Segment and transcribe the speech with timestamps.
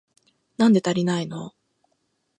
[0.57, 1.53] なんで足りないの？